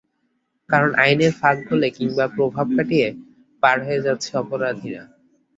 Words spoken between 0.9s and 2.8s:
আইনের ফাঁক গলে কিংবা প্রভাব